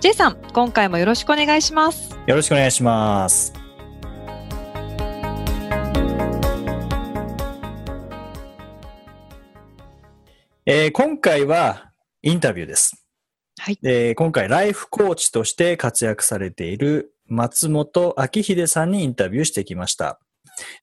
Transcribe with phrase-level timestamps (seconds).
[0.00, 2.16] J さん、今回もよろしくお願いします。
[2.28, 3.52] よろしくお願いします
[10.66, 11.90] えー今回は
[12.22, 13.04] インタビューです。
[13.58, 13.78] はい。
[13.82, 20.20] で今回ライフコーチとして活躍されている松本明秀さんにインタビューしてきました。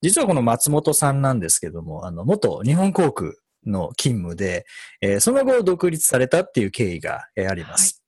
[0.01, 3.33] 実はこの松本さんなんですけども、あの、元日本航空
[3.65, 4.65] の勤務で、
[5.01, 8.04] えーその後独立されたっていう経緯が、えーあります。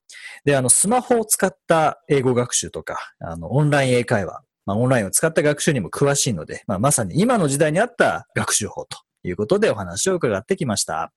[0.47, 11.11] で、あの、スマホを使った英語学習とか、あの、オンライン英会話、まあ、オンラインを使った学習にも詳しいので、まあ、まさに今の時代に合った学習法ということでお話を伺ってきました。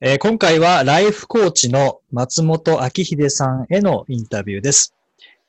[0.00, 4.94] えー今回はライフコーチの松本明秀さんへのインタビューです。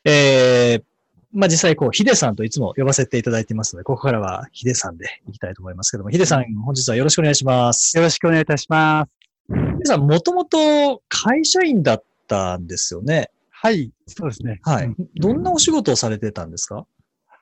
[0.04, 0.84] えー
[1.32, 7.96] まあ、実際こう、ヒデさんといつも呼ばせていただいていますので、ここからはヒデさんでいきたいと思いますけども、ヒデさん、本日はよろしくお願いします。
[7.96, 9.12] よろしくお願いいたします。
[9.48, 13.30] ヒデさん、もともと会社員だったんですよね。
[13.52, 14.60] はい、そうですね。
[14.64, 14.96] はいうん。
[15.16, 16.86] どんなお仕事をされてたんですか？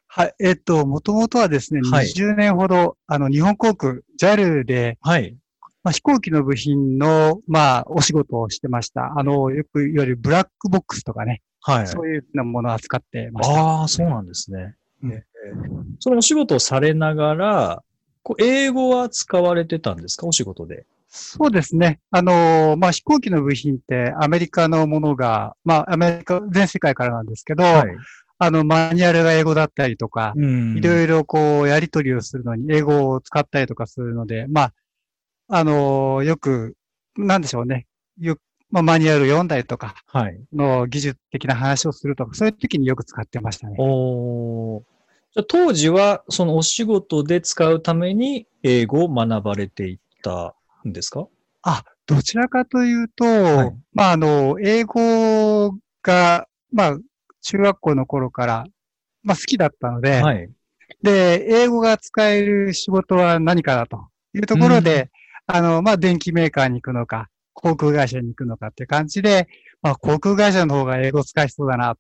[0.08, 5.38] はい、えっと、もともとはですね、はい20年ほど、あの、日本航空、JAL で、はい。
[5.84, 9.14] まあ、飛行機の部品の、まあ、お仕事をしてました。
[9.18, 11.88] あの、よく言われるブラックボックスとかね、はい。
[11.88, 13.62] そういうふうなものを扱ってました。
[13.62, 14.76] ああ、そうなんですね。
[15.04, 15.24] うんえー
[16.02, 17.84] そのお仕事をされながら、
[18.24, 20.28] こう英語は使われてたんですか？
[20.28, 20.86] お仕事で。
[21.10, 22.00] そうですね。
[22.12, 27.66] あの、まあ、飛行機の部品ってアメリカのものが、まあ、アメリカ、全世界からなんですけど、い。
[28.38, 34.74] あの、マニュアルが英語だったりとか、うんいろいろこう、やり取りをするのに英語を使ったりとかするので、まあ、
[35.48, 36.76] あのーよく、
[37.18, 37.88] なんでしょうね。
[38.20, 40.40] よく、まあ、マニュアル読んだりとかはい。
[40.54, 43.76] の技術的な話をするとか、そういう時によく使ってましたね。
[43.80, 44.84] おー
[45.34, 50.56] じゃあ当時は、そのお仕事で使うために英語を学ばれていった
[50.88, 51.28] んですか？
[51.64, 53.28] あ、どちらかというと、い
[53.94, 56.98] まあ、あの、英語が、まあ、
[57.42, 58.66] 中学校の頃から、
[59.24, 60.50] まあ、好きだったので、はい。
[61.04, 65.10] で、英語が使える仕事は何かだというところで、
[65.48, 69.48] あの、まあ、電機メーカーに行くのか、航空会社に行くのかっていう感じで、
[69.82, 71.98] まあ、航空会社の方が英語使いそうだなっ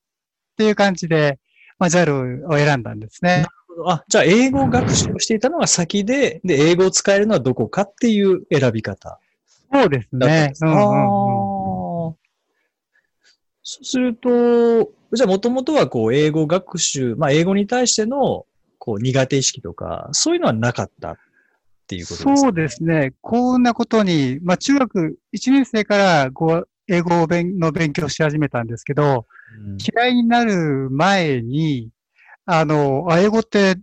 [0.58, 1.40] ていう感じで、
[1.78, 3.46] まあ、JAL を選んだんですね。
[3.86, 9.20] あ、じゃあ英語学習をしていたのが先で、で、英語を使えるのはどこかっていう選び方。
[9.72, 10.54] そうですね。
[10.62, 12.16] うんうんうんあー
[13.62, 18.46] そうすると、じゃあもともとはこう英語学習、まあ英語に対しての
[18.80, 21.18] こう苦手意識とか、そういうのはなかったっ
[21.86, 22.38] ていうことですか？
[22.38, 23.14] そうですね。
[23.22, 29.78] こんなことに、まあ、中学1年生からこう英語を勉の勉強し始めたんですけど、うん。
[29.96, 31.90] 嫌いになる前に、
[32.52, 33.76] あの、あ英語って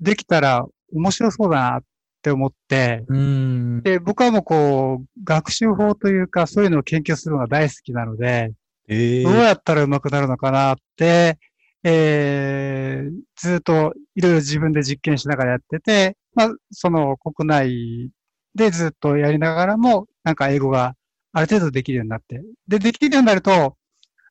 [0.00, 1.82] できたら面白そうだなっ
[2.20, 3.82] て思って、うん。
[3.84, 8.50] で、僕はもうこう、学習法というか、そういうのを研究するのが大好きなので、
[8.88, 11.38] ええどうやったら上手くなるのかなって、
[11.84, 18.10] えー、ずっといろいろ自分で実験しながらやってて、まあ、その国内
[18.56, 20.96] でずっとやりながらも、なんか英語が
[21.32, 22.42] ある程度できるようになって。
[22.66, 23.76] で、できるようになると、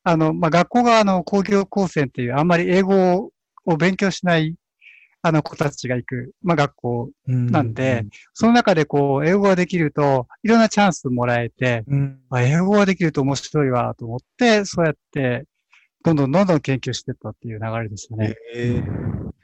[0.03, 3.31] あの、まあ、学校があの工業高専っていうあんまり英語
[3.67, 4.55] を勉強しない
[5.21, 12.19] あの子たちが行く、まあ、学校なんで、その中でこう、英語ができると、いろんなチャンスもらえて、うん。
[12.29, 15.45] あ英語ができると面白いわと思って、そうやって、
[16.03, 18.35] どんどんどんどん研究していったっていう流れでしたね。
[18.55, 18.83] ええ。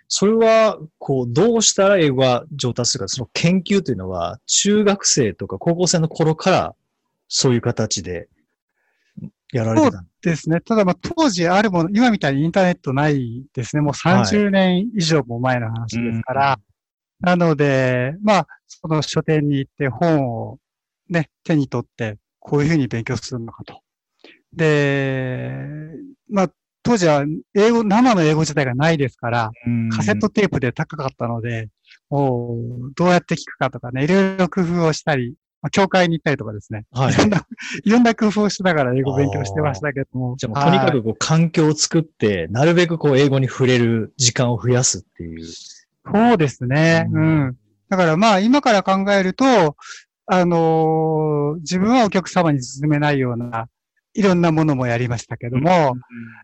[0.08, 6.76] それは、こう、どうしたら英語が上達するか、その研究というのは、中学生とか高校生の頃から、
[7.28, 8.28] そういう形で
[9.58, 10.62] やられてたんですね。
[10.62, 13.82] ただ、まあ、当時あるもの、今みたいにインターネットないですね。
[13.82, 16.60] もう30年以上も前の話ですから。
[17.20, 20.60] なので、まあ、その書店に行って本を
[21.10, 23.82] ね、手に取って、こういうふうに勉強するのかと。
[24.54, 25.56] で、
[26.30, 26.50] まあ、
[26.84, 29.52] 当時は英語、生の英語自体がないですから、
[29.96, 31.70] カセットテープで高かったので、
[32.10, 32.58] も
[32.90, 36.86] う、どうやって聞くかとかね、いろいろ工夫をしたり、まあ、教会に行ったりとかですね。
[36.92, 37.38] はいいろんな、
[37.86, 40.36] いろんな工夫をしながら英語を勉強してましたけども。
[40.38, 45.46] じゃあもうとにかはいくこう環境を作って、なるべくこう英語に触れる時間を増やすっていう。
[45.46, 47.08] そうですね。
[47.10, 47.58] ううんん。
[47.88, 49.78] だからまあ、今から考えると、
[50.26, 53.68] あのー自分はお客様に勧めないような、
[54.16, 55.96] いろんなものもやりましたけども、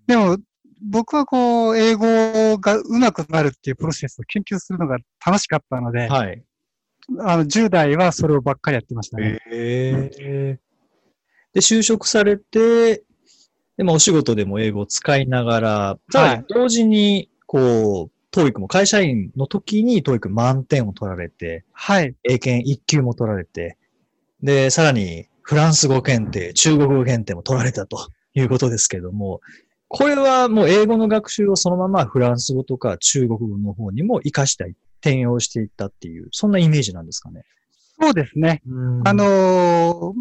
[0.08, 0.38] でも、
[0.82, 6.44] 僕はこう、英語が上手くなるっていうプロセスを研究するのが楽しかったので、はい。
[7.20, 9.40] あの、10代はそれをばっかりやってましたね。
[11.54, 13.04] で、就職されて、
[13.78, 22.14] で、まあ、お仕事でも英語を使いながら、さらに同時に、こう、トーイックも会社員の時にトーイック満点を取られて、はい。
[22.24, 23.78] 英検1級も取られて、
[24.44, 29.42] で、さらにフランス語検定、中国語検定も取られたということですけども、
[29.88, 37.44] これはもう英語の学習をそのままフランス語とか中国語の方にも活かしたい、転用していったっていう、そんなイメージなんですかね？
[38.02, 38.62] そうですね。
[39.04, 40.14] あのー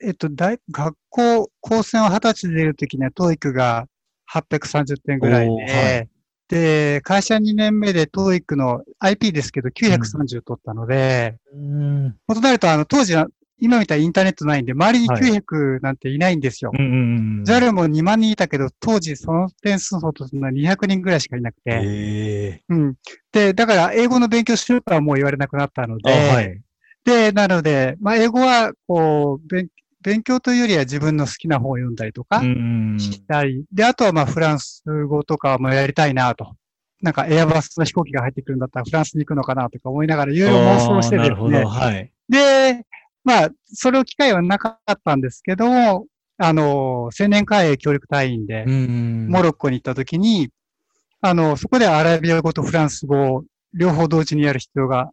[0.00, 3.86] えっと、大、学校、高専を二十歳で出るときには、トーイックが
[4.32, 6.08] 830点ぐらいで、はい
[6.48, 12.16] で、会社2年目でトーイックの IP ですけど930取ったので、うん。
[12.28, 13.26] 元なると、あの、当時は、
[13.58, 16.72] 今みたいにインターネットないんで、周りにはい900なんていないんですよ。
[16.76, 16.94] うんうんう
[17.42, 17.44] ん。
[17.44, 22.62] JAL も2万人いたけど、当時その点数ほどそんな200人ぐらいしかいなくて、へえ。
[22.68, 22.94] うん。
[23.32, 26.60] で、だから英語の勉強しろとはもう言われなくなったのあ、で、はい。
[27.04, 29.68] で、なので、まあ、英語は、こう、勉
[30.02, 32.96] 勉強というよりは自分の好きな本を読んだりとかうん。
[32.98, 36.54] したり、で、あとはまあ、フランス語とかもやりたいなと。
[37.02, 41.16] なんか、エアバスの飛行機が入ってくるんだったらフランスに行くのかなとか思いながら、いろいろ妄想して。
[41.16, 41.64] ですね。
[41.64, 42.12] はい。
[42.28, 42.86] で、
[43.26, 46.06] まあ、それを機会はなかったんですけども、
[46.38, 50.50] あの、青年会営協力隊員で、んモロッコに行った時に、
[51.20, 53.44] あの、そこでアラビア語とフランス語を
[53.74, 55.10] 両方同時にやる必要が、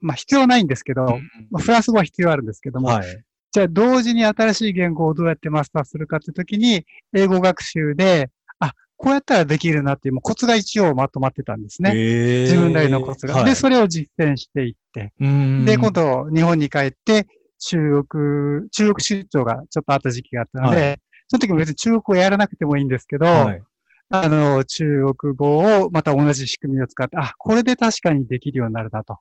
[0.00, 1.18] まあ必要はないんですけど、
[1.50, 3.24] まあフランス語は必要あるんですけども、はい。
[3.50, 8.30] じゃあ同時に新しい言語をどうやってマスターするかって時に、英語学習で、
[8.60, 11.94] あ、こうやったらできるなっていうもうコツが一応まとまってたんですね。
[12.42, 13.34] 自分なりのコツが。
[13.34, 17.26] はいで、それを実践していって、うんで、今度日本に帰って、
[17.58, 20.96] 中国、中国出張がちょっとあった時期があったので、は
[21.28, 23.62] その時も別に中国語やらなくてもいいんですけど、はい。
[24.08, 29.18] あの、中国語をまた同じ仕組みを使って、あ、これで確かにできるようになるなと。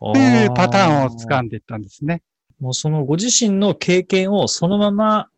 [0.00, 2.22] というパターンを掴んんでいったんですね。
[2.60, 5.28] もうそのご自身の経験をそのまま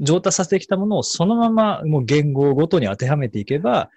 [0.00, 3.90] 上達させてきたものをそのままもう言語ごとに当てはめていけば、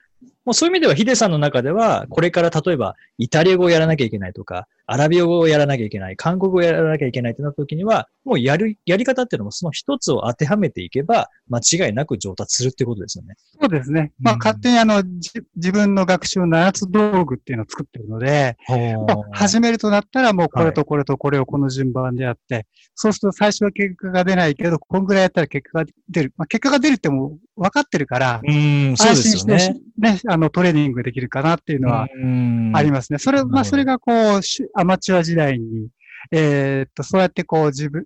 [0.45, 13.35] もうそういう意味ではヒデさんの中では、これから例えばイタリア語をやらなきゃいけないとか、アラビア語をやらなきゃいけない、韓国語をやらなきゃいけないってなった時には、もうやる、やり方っていうのもその一つを当てはめていけば、間違いなく上達するってことですよね。
[13.59, 14.13] そうですね。
[14.19, 26.33] まあ、うん勝手にあの、じ自分の学習の7つ道具っていうのを作ってるので、もう始めるとなったらもうこれとこれとこれをこの順番でやって、そうすると最初は結果が出ないけど、こんぐらいやったら結果が出る。
[26.37, 29.79] まあ、結果が出るってもう分かってるから、うん、そう安ですよ心してね。
[29.97, 33.19] ね、あの、トレーニングできるかなっていうのはうんありますね。
[33.19, 35.89] それ、まあ、それがこう、しアマチュア時代に、
[36.31, 38.05] えーっと、そうやってこう、自分、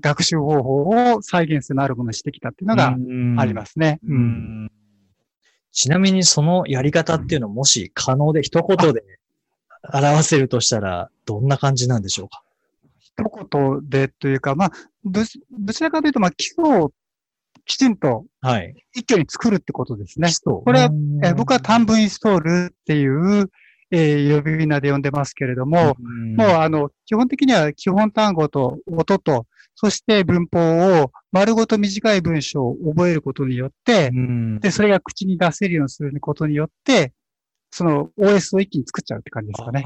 [0.00, 0.82] 学習方法
[1.14, 2.96] を再現性のあるものにしてきたっていうのが
[3.40, 4.00] ありますね。
[4.08, 4.14] う。
[4.14, 4.70] ん
[5.70, 9.02] ちなみにそのやり方っていうのはもし可能で一言で
[9.92, 12.42] 表せるとしたらどんな感じなんでしょうか？
[13.00, 14.72] 一言でというか、まあ、
[15.04, 16.92] どちどちらかというと、まあ、基礎を
[17.64, 18.74] きちんとはい。
[18.92, 20.30] 一挙に作るってことですね。
[20.44, 20.90] ここれは
[21.24, 23.50] えー僕は短文インストールっていう、
[23.94, 25.96] えー呼び名で呼んでますけれども、
[26.36, 37.12] もうあの、基本的には基本単語と音と、そして文法を丸ごと短い文章を覚えることによって、うんで、それが口に出せるようにすることによって、
[37.70, 39.84] その OS を一気に作っちゃうって感じですかね。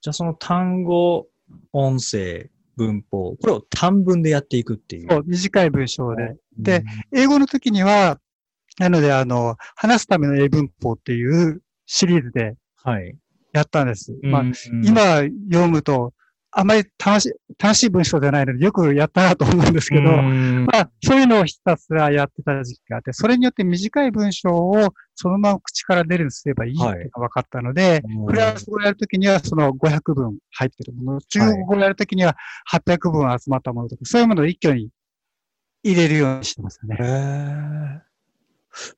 [0.00, 1.28] じゃあその単語、
[1.72, 5.08] 音声、文法、これを短文でやっていくっていう。
[5.08, 6.36] そう、短い文章で。
[6.58, 8.18] でうん、英語の時には、
[8.78, 12.54] なので、あの、話すための英文法っていうシリーズで
[12.84, 13.14] はい。
[13.52, 14.16] やったんです。
[14.22, 14.52] まあう、ん、
[14.84, 15.00] 今
[15.50, 16.14] 読むと、
[16.52, 32.36] あまり楽しい、楽しい文章じゃないので、よくやったなと思うんですけど、うんまあ、そういうのをひたすらやってた時期があって、それによって短い文章をそのまま口から出るようにすればいいっていうのが分かったので、フランス語をやるときにはその500文入ってるもの、中国語をやるときには
[32.72, 34.90] 800文集まったものとか、そういうものを一挙に
[35.82, 36.96] 入れるようにしてますね。
[37.00, 38.09] へえ。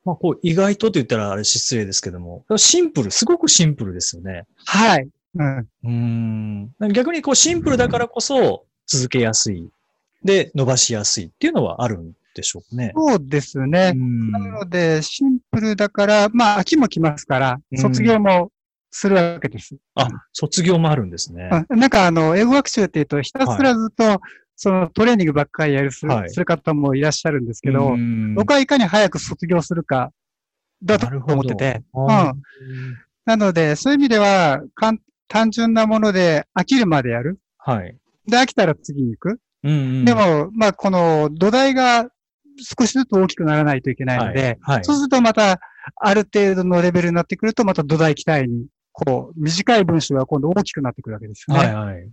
[0.05, 4.45] まあ、こう、意外とって言ったらあれ失礼ですけども、シンプル、すごくシンプルですよね。
[4.65, 5.09] はい。
[5.35, 5.69] うん。
[5.85, 6.93] うん。
[6.93, 9.69] 逆にこう、シンプルだからこそ続けやすい。
[10.25, 12.93] で、伸ばしやすいっていうのはあるんでしょうかね。
[12.97, 13.93] そうですね。
[13.93, 18.51] んなので、シンプルだから、まあ、秋も来ますからう、ん卒業も
[18.91, 19.77] するわけです。
[19.95, 21.49] あ、卒業もあるんですね。
[21.71, 24.21] うんなんか、あの、英語学習って言うと、ひたすらずっと、
[24.63, 30.13] そのトレーニングばっかりやるする,、はいする方もいらっしゃるんですけど、うん僕はいかに早く卒業するか、
[30.81, 32.33] だと思ってて、あー
[33.25, 34.63] なので、そういう意味では、
[35.29, 37.41] 単純なもので飽きるまでやる。
[37.59, 37.97] はい。
[38.29, 39.41] で、飽きたら次に行く。
[39.65, 42.09] うんうんで、も、まあ、この土台が
[42.79, 44.85] 少しずつ大きくならないといけないので、はい。
[44.85, 45.59] そうするとまた、
[45.97, 51.65] ある程度のレベルになってくると、また土台期待に、こう、短い文章が今度大きくなってくるわけですよね。
[51.65, 52.11] はいはい。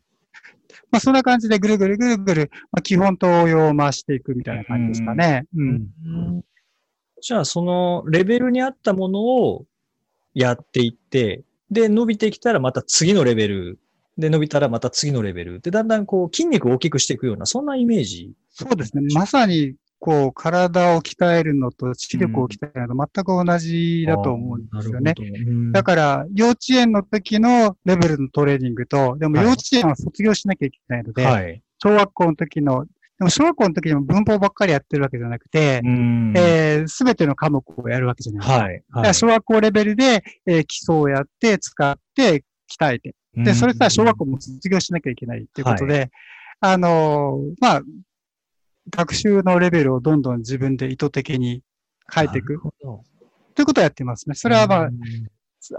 [0.92, 5.46] まあ、そんな感じでぐるぐるぐるぐる、まあ、基本と応用を回していくみたいな感じですかね。
[5.56, 6.42] うん。
[7.22, 9.66] じゃあ、そのレベルに合ったものを
[10.34, 13.80] やっていって、で、伸びてきたらまた次のレベル、
[14.18, 15.60] で、伸びたらまた次のレベル。
[15.62, 18.34] で、だんだんこう筋肉を大きくしていくような、そんなイメージ。
[18.50, 19.04] そうですね。
[19.14, 25.14] まさに、こう、体を鍛えるのと視力を鍛えるのと全く同じだと思うんですよね。
[25.46, 31.62] うんだから、幼稚園の時のレベルのトレーニングと、でもはい幼稚園は卒業しなきゃいけないので、はい。
[31.84, 38.64] 小学校の時の、でも小学校の時にも文法ばっかりやってるわけじゃなくて、うんえすべての科目をやるわけじゃないですか。
[38.64, 38.84] はい。
[38.96, 43.16] だから小学校レベルで、えー基礎をやって、使って、鍛えて。
[43.36, 46.10] で、それさ、小学校も卒業しなきゃいけないっていうことで、
[46.62, 47.82] あのーまあ、
[48.92, 51.62] 学習のレベルをどんどん自分で意図的に
[52.14, 53.04] 変えていくそ
[53.56, 54.36] ということをやってますね。
[54.36, 54.90] それはまあ、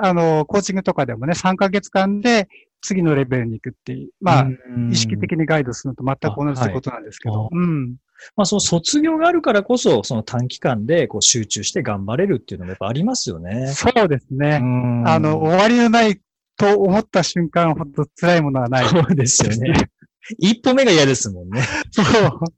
[0.00, 2.48] あのーコーチングとかでもね、3ヶ月間で
[2.82, 4.46] 次のレベルに行くっていう、まあ、
[4.90, 7.96] 意識的にガイドするのと全く同じことなんですけど、あうん。
[8.36, 13.68] まあ、その卒業があるからこそ、その短期間でこう集中して頑張れるっていうのもやっぱありますよね。
[13.68, 14.58] そうですね。
[14.58, 16.20] んあの、終わりのない
[16.56, 18.88] と思った瞬間ほど辛いものはない。
[18.88, 19.90] そうですよね。
[20.38, 21.62] 一歩目が嫌ですもんね。
[21.90, 22.06] そう。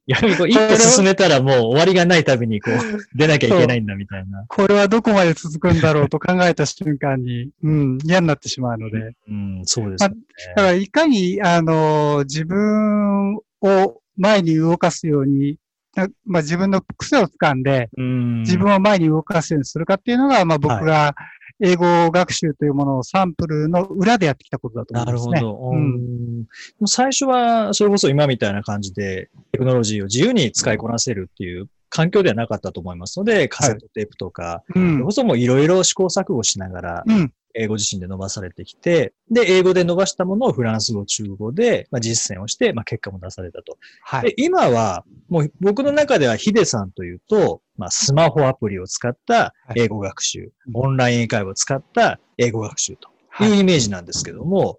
[0.07, 2.75] 逆にこう一歩進めたらもう終わりがないたびにこう
[3.16, 4.45] 出なきゃいけないんだみたいな。
[4.49, 9.12] これはどこまで続くんだろうと考えた瞬間に、うん、嫌になってしまうので。
[9.28, 10.16] うん、そうですよね。
[10.57, 15.59] だから、いかに、あの、自分を前に動かすように、
[15.95, 21.14] なまあ、自分の癖をつかんで、うん自分を前に動かすようにするかっていうのが、まあ、僕が
[21.61, 25.40] 英語学習というものをサンプルの裏でやってきたことだと思ないるますね。
[25.40, 25.71] ほど。
[25.71, 26.47] ううんん、
[26.87, 35.12] 最初は、それこそ今みたいな感じで、テクノロジーを自由に使いこなせるっていう環境ではなかったと思いますので、カセットテープとか、うんそれこ。
[35.12, 37.32] そもういろいろ試行錯誤しながら、うん。
[37.54, 43.78] 英語自身で伸ばされてきて、で、英語で伸ばしたものをフランス語、中国語で、まあ、実践をして、まあ、結果も出されたと。
[44.02, 44.23] はい。
[44.28, 53.09] で、今は、もう僕の中ではヒデさんというと、まあ、スマホアプリを使った英語学習、オンライン英会話を使った英語学習と
[53.44, 54.78] いうイメージなんですけども、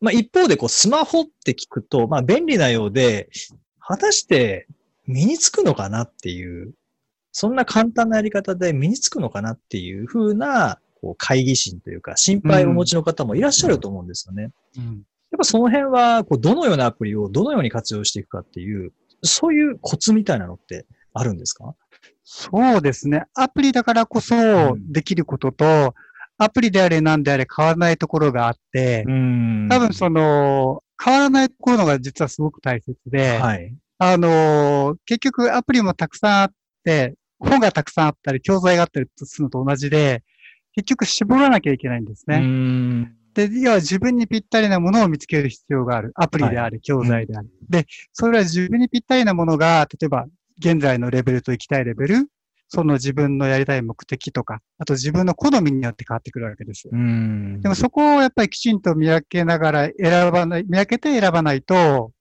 [0.00, 3.30] まあ、一方でこう、スマホって聞くと、まあ、便利なようで、
[3.80, 4.66] 果たして
[5.06, 6.74] 身につくのかなっていう、
[7.32, 14.50] そんな簡単なやり方で身につくのかなっていうふうな、こう、会議心というか、心配をお持ちの方もいらっしゃると思うんですよね。
[14.78, 18.92] うんやっぱその辺は、こう、どのようなアプリをどのように活用していくかっていう、
[19.22, 21.74] そういうコツみたいなのってあるんですか？
[22.22, 23.24] そうですね。
[23.34, 25.94] アプリだからこそうんできることと、
[26.38, 33.74] アプリであれ何であれ変わらないところがあって、ん多分その、変わらないところが実はすごく大切で、はい。
[33.98, 36.52] あのー結局アプリもたくさんあっ
[36.84, 40.22] て、本がたくさんあったり、教材があったりするのと同じで、
[40.74, 42.40] 結局絞らなきゃいけないんですね。
[42.40, 43.12] ね。
[43.34, 46.12] で、要は自分にぴったりなものを見つける必要がある。
[46.14, 47.50] アプリである、教材である。
[47.68, 50.26] で、それは自分にぴったりなものが、例えば、
[50.58, 52.28] 現在のレベルと行きたいレベル、
[52.68, 56.88] その自分のやりたい目的とか、あと自分の好みによって変わってくるわけです。
[56.90, 57.60] うん。
[57.60, 62.12] でもそこをやっぱりきちんと見分けながら選ばない、見分けて選ばないと、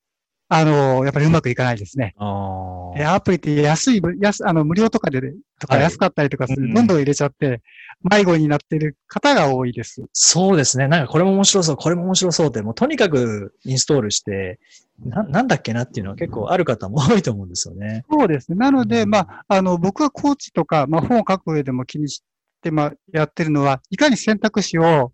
[0.55, 2.13] あの、やっぱりうまくいかないですね。
[2.19, 5.19] アプリって安い、安、あの、無料とかで、
[5.59, 7.63] とかはい安かったりとかする、うんどんどん入れちゃって、
[8.03, 10.03] 迷子になっている方が多いです。
[10.13, 10.87] そうですね。
[10.87, 14.59] なんかこれも面白そう、これも面白そうって、もうとにかくインストールして、
[15.03, 18.05] な、なんだっけなっていうのは結構ある方も多いと思うんですよね。
[18.11, 18.57] そうですね。
[18.57, 22.23] なので、うんまあ、あの、僕はコーチとか、まあ、本を書く上でも気にし
[22.61, 25.13] て、まあ、やってるのは、いかに選択肢を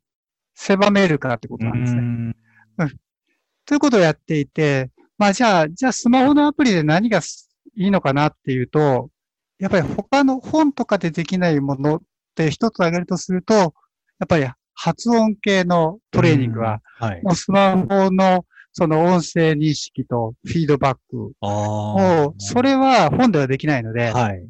[0.54, 2.02] 狭めるかってことなんですね。
[2.02, 2.36] ん
[3.66, 4.90] ということをやっていて、
[5.20, 9.10] まあ、じゃあ、じゃあ、スマホのアプリで何がすいいのかなっていうと、
[9.60, 12.02] やっぱり他の本とかでできないものっ
[12.36, 17.22] て一つ挙げるとすると、やっぱり発音系のトレーニングは、、はい。
[17.22, 21.32] もうスマホのその音声認識とフィードバック。
[21.42, 24.48] を、それは本ではできないので、はい。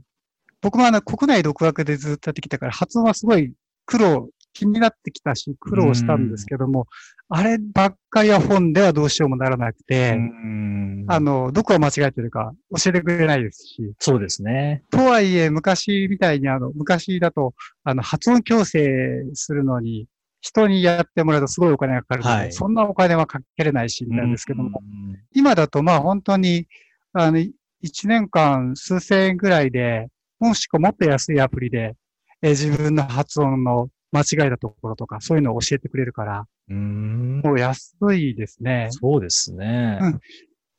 [0.61, 3.53] 僕もあの国内独学でずっとやってきたから発音はすごい
[3.85, 6.87] 苦労、気になってきたし苦労したんですけども、
[7.31, 11.05] あればっかりは本ではどうしようもならなくて、うん。
[11.07, 14.83] あの、どこが間違えてるか教えてくれないですし、そうですね。
[14.89, 20.07] とはいえ昔みたいにあの、昔だと、あの、発音矯正するのに、
[20.41, 22.51] 人にやってもらうとすごいお金がかかるので、はい。
[22.51, 25.19] そんなお金はかけれないし、なんですけども、うん。
[25.31, 26.67] 今だとまあ本当に、
[27.13, 27.37] あの、
[27.81, 30.07] 一年間数千円ぐらいで、
[30.39, 31.95] もしくはもっと安いアプリで、
[32.41, 37.41] えー自分の発音の間違いだところとか、そういうのを教えてくれるから、うん。
[37.43, 38.87] もう安いですね。
[38.91, 39.99] そうですね。
[40.01, 40.19] うん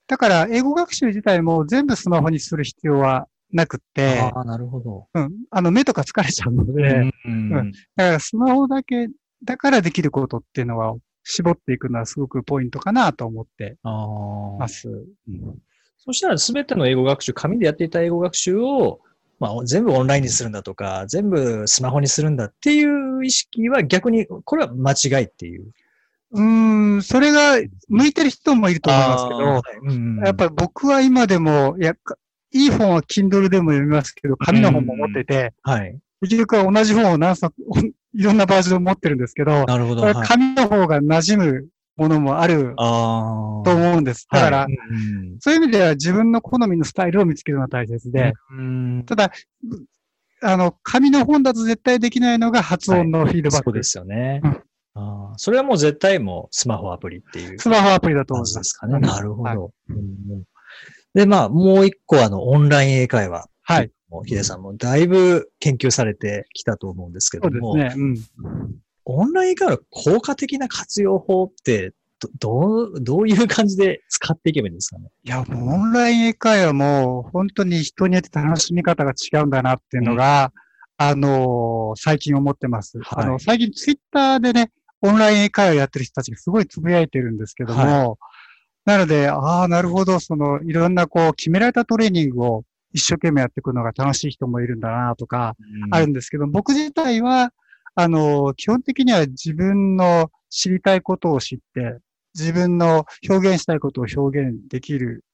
[0.07, 5.07] だから、英語学習自体も全部スマホにする必要はなくって、ああ、なるほど。
[5.15, 9.09] うん、あの目とか疲れちゃうので、うんうんだからスマホだけ、
[9.45, 14.89] だからできることっていうのは、絞っていくのはすごくポイントかなと思ってああます。
[14.89, 14.93] う
[15.31, 15.63] ん
[16.03, 19.01] そしたら全ての英語学習、紙でやっていた英語学習を、
[19.41, 25.73] まあ、全部オンラインにするんだとか、全部スマホにするんだっていう意識は逆に、これは間違いっていう。
[26.33, 32.17] うーん、それが向いてる人もいると思いますけど、あーうんやっぱり僕は今でも、いや、か
[32.53, 35.99] いい本は Kindle でも読みますけど、紙の本も持ってて、はい。
[36.21, 37.55] 結局は同じ本を何冊、
[38.15, 40.13] いろんなバージョン持ってるんですけど、なるほど。
[40.13, 41.69] 紙の方が馴染む
[42.01, 42.75] ものもある。
[42.77, 44.27] と思うんです。
[44.31, 44.95] だから、はいう
[45.37, 49.33] んそういう意味では自分の好みのスタイルを見つけるのが大切で、うんただ、
[50.43, 53.65] あの、紙の本だと絶対できないのが発音のフィードバック。
[53.67, 54.41] そうですよね。
[54.45, 58.65] うんあーそれはもう絶対もうスマホアプリっていうスマホアプリだと感思いま。
[58.65, 58.95] すすかね。
[58.95, 59.43] うんなるほど。
[59.45, 60.45] はいうんうん
[61.15, 63.49] で、まあ、もう一個あの、オンライン英会話。
[63.63, 63.91] はい。
[64.11, 68.05] もうヒデさんもだいぶ研究されてきたと思うんですけそども、うですね。
[68.05, 68.17] うん。
[69.11, 75.09] オンライン英会話の効果的な活用法って、ど、どう、どういう感じで使っていけばいいんですかね？
[75.25, 80.53] いや、もうオンライン英会話も本当に人によって楽しみ方が違うんだなっていうのが、
[80.99, 82.99] あのー最近思ってます。
[82.99, 88.19] はいあの、最近ツイッターでね、オンライン英会話やってる人たちがすごいつぶやいてるんですけども、
[88.85, 95.57] なので、ああ、なるほど、その、いろんなこう、決められたトレーニングを一生懸命やっていくのが楽しい人もいるんだなとか、
[95.91, 97.53] あるんですけど、僕自体は、
[98.03, 101.99] あの、基本的には自分の知りたいことを知って、
[102.35, 105.25] 自分の表現したいことを表現できる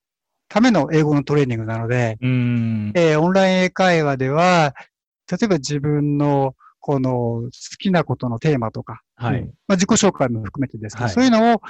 [0.48, 2.92] ための英語のトレーニングなので、うん。
[2.94, 4.74] えーオンライン英会話では、
[5.30, 9.40] 例えば自分のこの好きなことのテーマとか、はい。
[9.40, 11.60] うんまあ、自己紹介も含めてですけど、はいそういうのを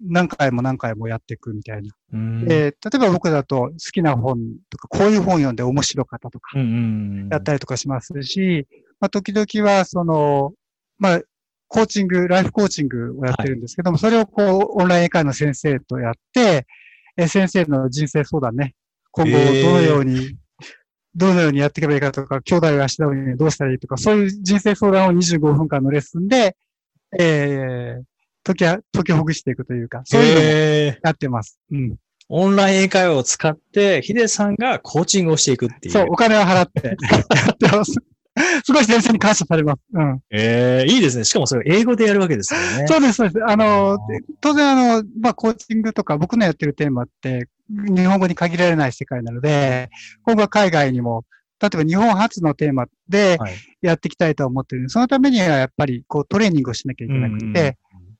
[0.00, 1.94] 何回も何回もやっていくみたいな。
[2.12, 4.38] うんえー例えば僕だと好きな本
[4.70, 8.66] とか、こういう本読んで面白かったとか、やったりとかしますし、
[9.04, 10.54] まあ、時々は、その、
[10.98, 11.20] まあ、
[11.68, 16.66] コーチング、ライフコーチングをやってるんですけども、それをこう、オンライン英会話の先生とやって、
[17.18, 18.74] え先生の人生相談ね、
[19.10, 20.38] 今後どのように、
[21.14, 26.56] どのようにやっていけばいいかとか、兄弟を養うにはどうしたらいいとか、そういう人生相談を25分間のレッスンで、
[27.20, 28.02] えー、
[28.42, 31.58] 解きあ、解きほぐしていくというか、そういうのもへーやってます。
[31.70, 31.96] うん。
[32.30, 35.92] オンライン英会話を使って、ヒデさんがコーチングをしていくっていう。
[35.92, 36.94] そう、お金を払ってや
[37.52, 37.94] ってます。
[38.64, 39.80] すごい先生に感謝されます。
[39.92, 40.20] うん。
[40.30, 41.24] ええいいですね。
[41.24, 42.86] しかもそれを英語でやるわけですよね。
[42.86, 43.44] そうです、そうです。
[43.44, 49.90] ああのー、で当然あの、まあ、コーチングとか僕のやってるテーマって、日本語に限られない世界なので、
[50.24, 51.24] 今後は海外にも、
[51.60, 53.54] 例えば日本初のテーマではい。
[53.80, 54.88] やっていきたいと思ってる。
[54.88, 57.74] そのためにはやっぱりこうトレーニングをしなきゃいけなくて、うんうん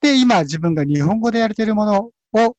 [0.05, 2.57] で、今自分が日本語でやれてるものを、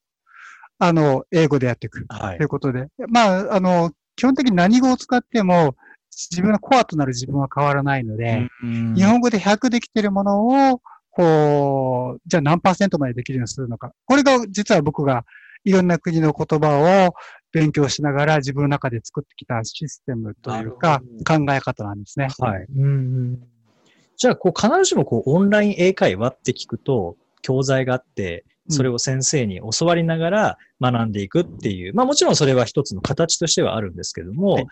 [0.79, 2.03] あの、英語でやっていく。
[2.09, 2.87] はいということで。
[3.07, 5.75] まあ、あの、基本的に何語を使っても、
[6.15, 13.91] 自分のコアとなる自分は変わらないので、うん日本語で100できてるものを、こう、じゃあ何パーセントまでできるようにするのか。
[14.05, 15.25] これが実は僕が
[15.63, 17.13] いろんな国の言葉を
[17.51, 22.27] 勉強しながら自分の中で作ってきたシステムというか考え方なんですね。
[22.39, 22.65] はい。
[22.75, 22.87] うんう
[23.33, 23.39] ん
[24.17, 34.67] じゃあ、こう、必ずしもこう、オンライン英会話って聞くと、教材があって、それを先生に教わりながら学んでいくっていう、まあもちろんそれは一つの形としてはあるんですけども、はい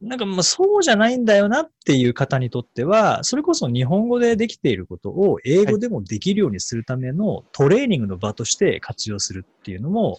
[0.00, 10.18] なんかまあそうじゃないんだよなっていう方にとっては、それこそ日本語でできていることを英語でもできるようにするためのトレーニングの場として活用するっていうのも、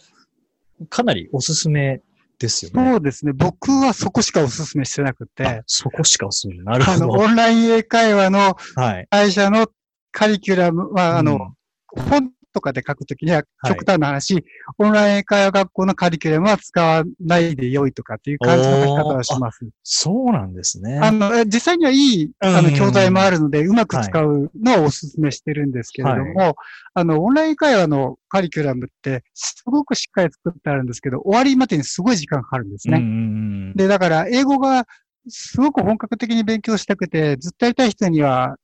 [0.89, 2.02] かなりおすすめ
[2.38, 2.91] ですよね。
[2.91, 3.34] そうですね。
[3.34, 6.65] 僕はそこしかお勧めしてなくあて、そこしかおすすめない。
[6.65, 7.24] なるあの、ほど。
[7.24, 9.08] オンライン英会話のはい。
[9.10, 9.67] 会社の
[10.12, 11.54] カリキュラムは、あの、うん
[11.94, 14.44] 本とかで書くときには、はい極端な話、
[14.78, 19.66] オンライン英会話学校のカリキュラムは使わないで良いとかっていう感じの書き方をします。
[19.84, 21.00] そうなんですね。
[21.00, 26.56] あの、え実際にはいい、あの、うん教材もあるので、うまく使うのをお勧めしてるんですけれども、
[26.94, 33.74] あの、オンライン会話のカリキュラムって、すごくしっかり作ってあるんですけど、終わりまでにすごい時間かかるんですね。
[33.76, 34.88] で、だから、英語が
[35.28, 38.56] すごく本格的に勉強したくて、ずっとやりたい人には、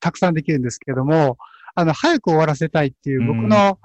[0.00, 1.38] たくさんできるんですけども、
[1.74, 3.78] あの、早く終わらせたいっていう僕の、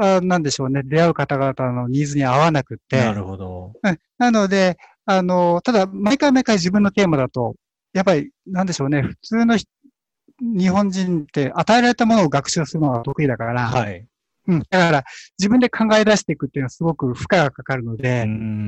[0.00, 3.72] あなんでしょうね、出会う方々のニーズに合わなくって、なるほど。
[3.82, 3.98] うん。
[4.18, 7.56] なので、あの、ただ、毎回毎回自分のテーマだと、
[7.92, 9.66] やっぱり、なんでしょうね、普通のひ
[10.40, 14.06] 日本人って与えられたものを学習するのが得意だから、はい。
[14.48, 15.04] うん、だから
[15.38, 18.26] 自分で考え出していくっていうのはすごく負荷がかかるので、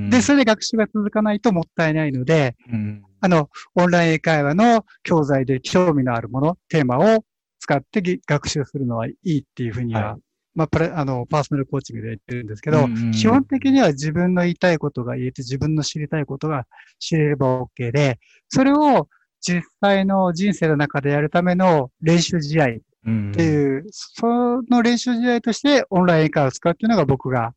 [0.08, 3.02] で、それで学習が続かないともったいないので、うん。
[3.20, 7.24] あの、オンライン英会話の教材で興味のあるもの、テーマを
[7.64, 10.16] 使ってぎ学習するのはいいっていうふうには、は
[10.54, 16.66] まあ、プラあの、パーソナルコーチングでやってるんですけど、うんうん基本的には自分の言いたいことが言えて、自分の知りたいことが
[16.98, 19.08] 知れれば OK で、それを
[19.40, 22.68] 実際の人生の中でやるための練習試合っ
[23.06, 27.54] うんていう、その練習試合としてオンライン英会話を使うっていうのが僕が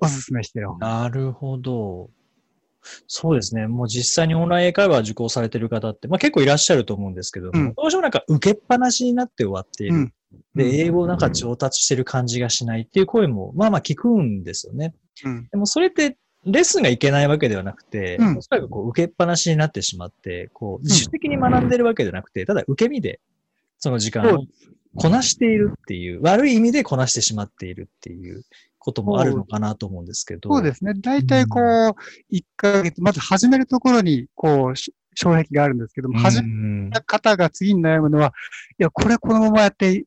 [0.00, 0.78] お勧めしてる方。
[0.78, 2.10] なるほど。
[3.06, 3.66] そうですね。
[3.66, 9.94] もう実際にオンライン英会話を受講されてる方って、まあ結構いらっしゃると思うんですけども、うんどうしてもなんか受けっぱなしになって終わっている。
[9.94, 10.12] うん
[10.54, 14.94] で、英語をなんか上達してる感じがしないっていう声も、まあまあ聞くんですよね。
[15.24, 15.48] うん。
[15.48, 23.20] でもそれって、レッスンがいけないわけではなくて、うんおそらくこう受けっぱなしになってしまって、こう自主的に学んでるわけじゃなくて、ただ受け身で
[23.78, 24.44] その時間を
[24.96, 28.44] こなしているっていう、悪い意味でこなしてしまっているっていう
[28.78, 30.52] こともあるのかなと思うんですけど。
[30.52, 30.92] そうですね。
[30.94, 38.32] 大体こう、1ヶ月、まず始めるところに、こう、し障壁があるんですけども、始めめた方が次に悩むのは、
[38.78, 40.04] いや、これこのままやって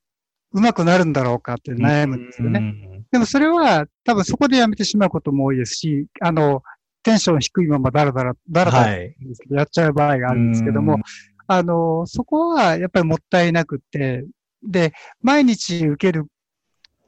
[0.53, 2.59] うまくなるんだろうかって悩むんですよね。
[2.59, 3.01] ね。
[3.11, 6.63] でもそれは多分そこでやめてしまうことも多いですし、あの、
[7.03, 9.15] テンション低いままだらだら、だらだらはい。
[9.49, 10.99] やっちゃう場合があるんですけども、
[11.47, 14.25] あの、そこはやっぱりもったいなくって、
[14.67, 16.27] で、毎日受ける、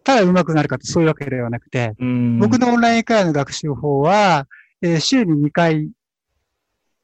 [0.04, 4.48] ただ上手くなるかってそういうわけではなくて、うん、僕のオンライン英会話の学習法は、
[4.82, 5.90] えー週に2回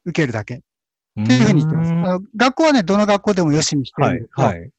[0.06, 0.62] 受けるだけっ
[1.28, 1.92] ていうふうに言ってます。
[1.92, 4.54] あの学校はね、どの学校でもよしにしてるはい。
[4.54, 4.72] はい。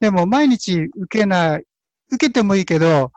[0.00, 1.64] でも毎日受けない、
[2.10, 3.12] 受けてもいいけど、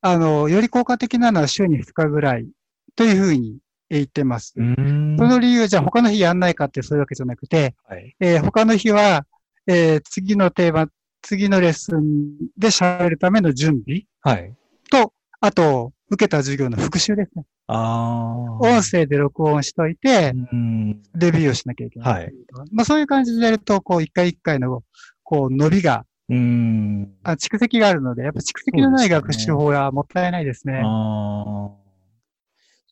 [0.00, 2.46] あの、より効果的なのは週に2日ぐらい
[2.96, 4.54] というふうに言ってます。
[4.56, 8.14] うんその理由はじゃあ他の日やんないかってそういうわけじゃなくて、はい。
[8.20, 9.26] えー他の日は、
[9.66, 10.88] えー次のテーマ、
[11.22, 14.54] 次のレッスンで喋るための準備はい。
[14.90, 17.44] と、あと、受けた授業の復習ですね。
[17.68, 18.58] ああ。
[18.58, 21.02] 音声で録音しといて、うん。
[21.14, 22.12] レビューをしなきゃいけない。
[22.12, 22.32] はい。
[22.70, 24.82] まあそういう感じでやると、こう、一回一回の、
[25.22, 27.14] こう、伸びが、うん。
[27.22, 30.82] あ蓄積があるので、やっぱ蓄積のない学習法はもったいないですね。
[30.84, 31.82] ああ。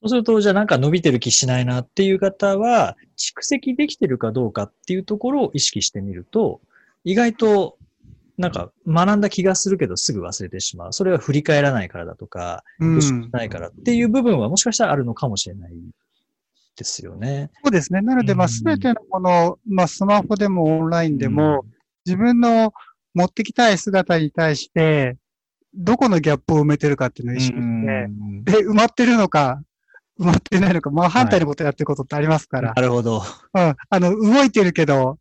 [0.02, 6.60] そうすると、じゃあなんか伸びてる気しないなっていう方は、蓄積できてるかどうかっていうところを意識してみると、
[7.04, 7.76] 意外と、
[8.40, 10.92] なんか学んだ気がするけどすぐ忘れてしまう。
[10.94, 15.72] それは振り返らないからだとか、うしないからっていう部分はもしかしたらあるのかもしれない
[16.74, 17.50] ですよね。
[17.62, 18.00] そうですね。
[18.00, 21.66] なので、まあ、うんすべてのもの、まあ、スマホでもオンラインでも、
[22.06, 22.72] 自分の
[23.12, 25.18] 持ってきたい姿に対して、
[25.74, 29.62] どこのギャップを埋めてるかっていうのを意識して、うんで、埋まってるのか、
[30.18, 33.18] 埋まってないのか、まあ、反対のことやってることってありますから、なるほど。
[33.18, 33.76] うん。
[33.90, 35.18] あの、動いてるけど、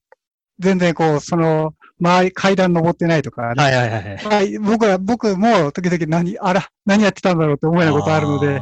[0.60, 3.64] 全然こう、その、周り、階段登ってないとか、ね。
[3.64, 4.18] はいはいはい。
[4.18, 8.60] はい、僕は、僕も時々何、あら、何やってたんだろうって思うようなことあるので、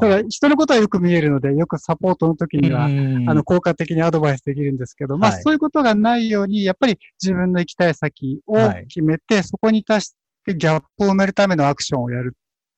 [0.00, 8.86] ただ人のことはよく見えるので、よくサポートの時には、あの、の、効果的にアドバイスできるんですけど、まあ、はいそういうことがないように、やっぱり自分の行きたい先をはい。
[8.86, 12.36] 決めて、そこに達してギャップを埋めるためのアクションをやる。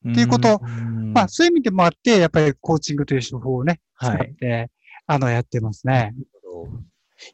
[0.09, 1.13] っていうことうん。
[1.13, 4.31] まあ、そういう意味でもあって、やっぱりコーチングという手法をね、使はい。
[4.31, 4.71] って、
[5.07, 6.15] あの、やってますね。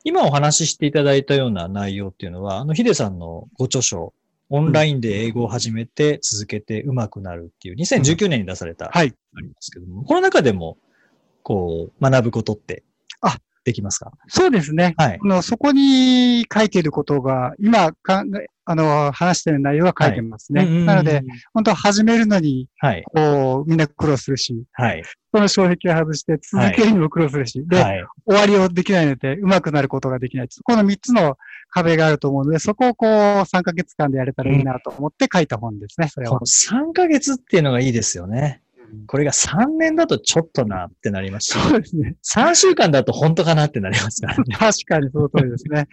[0.04, 4.14] 今お話ししていただいたような内容っていうのは、あの、ヒデさんのご著書、
[4.50, 9.14] オンラインで英語を始めて続けて上手くなるっていう2019年に出された、はい。
[9.36, 10.78] ありますけども、この中でも、
[11.42, 12.93] こう、学ぶことって、あ、
[13.64, 14.12] できますか？
[14.28, 14.94] そうですね。
[14.96, 15.18] はい。
[15.22, 18.30] あの、そこに書いていることが、今かん、
[18.66, 20.64] あの、話している内容は書いてますね。
[20.84, 21.22] なので、、
[21.52, 23.02] 本当始めるのに、はい。
[23.04, 25.02] こう、みんな苦労するし、はい。
[25.34, 28.04] その障壁を外して続けるにも苦労するし、で、はい。
[28.26, 30.48] 終わりをできないので、上手くなることができない。
[30.62, 31.36] この3つの
[31.70, 36.46] 壁があると思うので、そこをこう、3ヶ月間でやれたらいいなと思って書いた本ですね、それはこの。
[36.46, 38.62] 3ヶ月っていうのがいいですよね。
[39.06, 42.16] これが3年だとちょっとなってなりますし、そうですね。
[42.24, 44.44] 3週間だと本当かなってなりますからね。
[44.56, 45.88] 確かにその通りですね。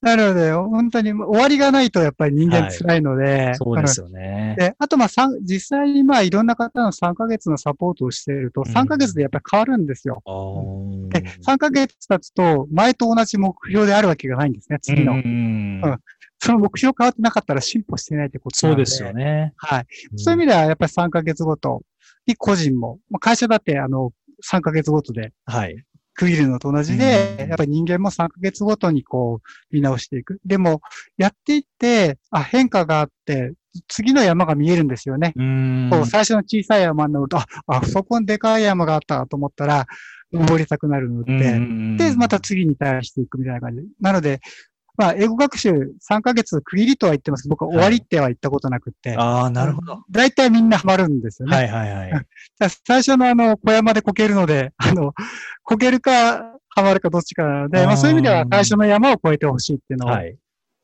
[0.00, 4.56] なので、本当に終わりがないとやっぱり人間辛いので、そうですよね。
[4.58, 5.08] で、あと、まあ、
[5.42, 10.22] 実際に、まあ、いろんな方の3ヶ月のサポートをしていると、うん3ヶ月でやっぱり変わるんですよ。
[10.24, 15.12] あーで、3ヶ月経つと、前と同じ目標であるわけがないんですね、次の。
[15.12, 15.18] うん
[15.84, 16.00] うん
[16.42, 18.86] その目標変わってなかったら進歩してないってことなので。
[18.86, 19.52] そうですよね。
[19.56, 19.86] はい。
[20.16, 21.82] そういう意味では、やっぱり3ヶ月ごと
[22.30, 24.12] に個人も、まあ、会社だって、あの、
[24.50, 25.76] 3ヶ月ごとではい。
[26.14, 30.40] 区切るのと同じで、うんやっぱり人間も3ヶ月ごとにこう、見直していく。
[30.44, 30.80] でも、
[31.16, 33.54] やっていって、あ、変化があって、
[33.88, 35.32] 次の山が見えるんですよね。
[35.36, 39.86] うんこう最初の小さい山に乗ると、あ、あそこにでかい山があったと思ったら、
[40.32, 41.34] 登りたくなるので、
[41.96, 43.82] で、また次に対していくみたいな感じ。
[44.00, 44.40] なので、
[44.96, 47.48] まあ、英語学習3ヶ月区切りとは言ってます。
[47.48, 49.16] 僕は終わりっては言ったことなくって。
[49.16, 50.02] ああ、なるほど。
[50.10, 51.56] 大体みんなハマるんですよね。
[51.56, 52.26] はいはいはい。
[52.86, 55.14] 最初のあの、小山でこけるので、 あの、
[55.62, 60.36] こけるか、ハマるかどっちかなので、まあそういう意味では最初の山を越えてほしいっていうのを、はい。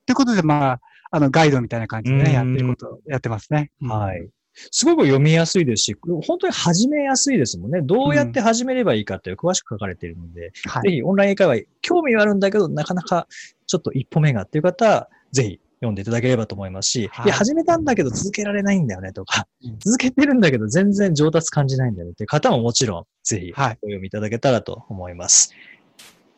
[0.06, 3.70] ということで、まあ、あの、ガイドみたいな感じでね、うんやってることをやってますね。
[3.80, 4.28] うんはい。
[4.70, 7.80] すごく読みやすいですし、本当に始めやすいですもんね。
[7.82, 10.90] どうやって始めればいいかっていう詳しく書かれているので、はい。
[10.90, 13.26] ぜひオンライン英会話、興味はあるんだけど、なかなか
[13.66, 23.78] ちょっと一歩目がっていう方は、ぜひ読んでいただければと思いますし、はいいや、始めたんだけど続けられないんだよねとかうん、続けてるんだけど全然上達感じないんだよねっていう方ももちろん、ぜひおはい。
[23.82, 25.52] 読みいただけたらと思います。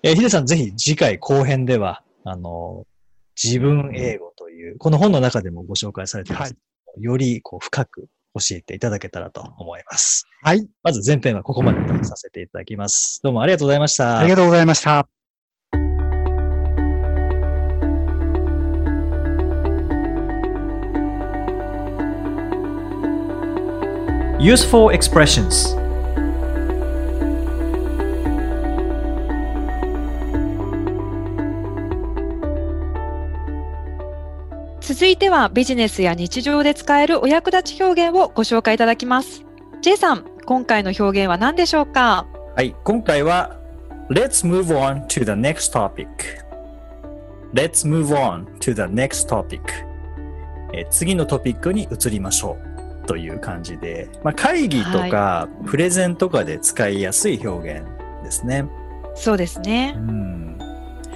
[0.03, 2.87] えーヒデさん、ぜひ次回後編では、あの、
[3.43, 6.55] 自分英語という、この本の中でもご紹介されてます。
[7.01, 10.27] よりこう深く教えていただけたらと思います。
[10.43, 10.67] はい。
[10.83, 13.21] まず前編はここまでとさせていただきます。
[13.23, 14.19] どうもありがとうございました。
[14.19, 15.09] ありがとうございました。
[24.41, 25.78] Useful expressions
[34.99, 39.45] 続いてはビジネスや日常で使えるお役立ち表現をご紹介いただきます。
[39.81, 42.27] J さん、今回の表現は何でしょうか？
[42.57, 43.57] はい、今回は
[44.11, 46.09] Let's move on to the next topic.
[47.55, 49.61] Let's move on to the next topic.
[50.75, 52.57] えー次のトピックに移りましょ
[53.05, 57.87] うという感じで、まあ、会議とかプレゼンとかで使いやすい表現
[58.25, 58.67] ですね。
[59.15, 60.01] そうですねう。
[60.01, 60.58] ん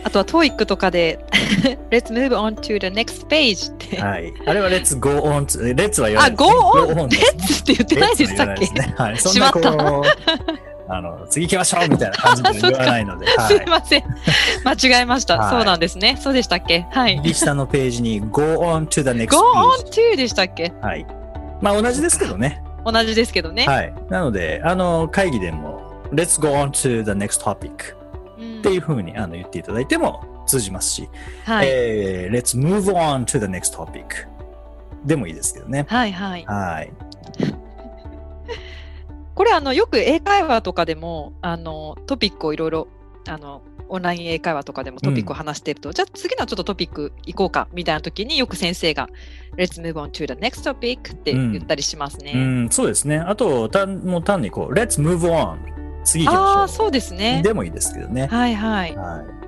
[0.05, 1.19] あとは TOEIC とかで
[1.91, 4.33] Let's move on to the next page って、はい。
[4.47, 7.09] あれは Let's go on to, Let's は言わないあ、go on!
[7.09, 8.73] Let's って言ってないでしたっけ、し
[9.41, 9.53] まう、
[10.89, 13.61] あの、次行きましょうみたいな感じで言わないので、 はすいい。
[13.67, 14.05] ません。
[14.65, 16.19] 間違えました、はいそうなんですね。
[16.21, 16.87] そうでしたっけ？
[16.91, 17.17] はい。
[17.19, 20.73] 右下のページに Go on to the next Go page on to でしたっけ？
[20.83, 21.07] はい。
[21.61, 22.63] まあ同じですけどね。
[22.85, 23.67] 同じですけどね。
[23.67, 23.95] はい。
[24.11, 25.81] なので、あの、会議でも、
[26.13, 28.02] Let's go on to the next topic うん
[28.61, 31.09] っていうふうにあの言っていただいても通じますし、
[31.45, 34.27] はい、えー Let's move on to the next topic
[35.05, 35.85] でもいいですけどね。
[35.89, 36.45] はいはい。
[36.47, 36.93] はい。
[39.35, 42.89] これあのよく英会話とかでもあのトピックをいろいろ
[43.27, 49.11] あのオンライン英会話とかでもトピックを話してると、じゃあ次のちょっとトピック行こうかみたいな時によく先生が
[49.59, 52.33] Let's move on to the next topic って言ったりしますね。
[52.35, 53.19] うん、そうですね。
[53.19, 55.59] あと、単もう単にこう、Let's move on
[56.05, 56.47] 次行きましょう。
[56.47, 57.43] ああ、そうですね。
[57.43, 58.27] でもいいですけどね。
[58.27, 58.97] はいはい。
[58.97, 59.43] はい。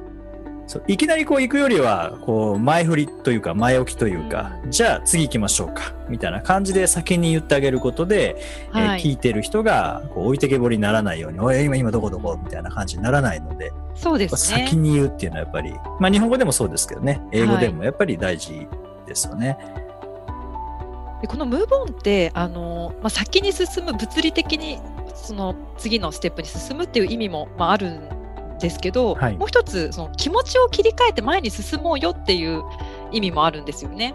[0.66, 8.36] そういきなりこう行くよりは、こう、前振りというか、前置きというか、じゃあ次行きましょうか、みたいな感じで先に言ってあげることで、
[8.70, 14.76] えーはい聞いてる人がこう置いてけぼりにならないように、おい、今、今どこどこみたいな感じにならないので、そうですね先。
[14.76, 18.66] に言うっていうのはやっぱり、まあ日本語でもそうですけどね、英語でもやっぱり大事
[19.06, 19.58] ですよね。
[21.20, 24.78] でこのムーブオンってあの、まあ、先に進む物理的に
[25.24, 32.62] その次のステップに進むっていう意味も、まあ、あるんですけど、はいもう一つその気持ちを切り替えて前に進もうよっていう
[33.12, 34.14] 意味もあるんですよね。